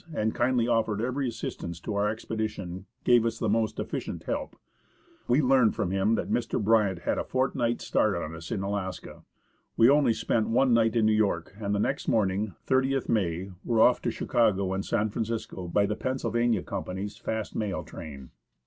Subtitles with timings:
[0.15, 4.55] and kindly offered every assistance to our expedi tion, gave us the most efficient help.
[5.27, 6.59] We learnt from him that Mr.
[6.59, 9.21] Bryant had a fortnight's start of us in Alaska.
[9.77, 13.79] We only spent one night in New York, and the next morning (30th May) were
[13.79, 18.31] off to Chicago and San Francisco by the Pennsylvania Company's fast mail train.